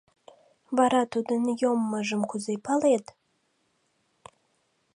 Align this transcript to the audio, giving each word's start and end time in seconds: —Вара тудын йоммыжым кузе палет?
—Вара 0.77 1.01
тудын 1.13 1.43
йоммыжым 1.61 2.21
кузе 2.29 2.55
палет? 2.65 3.05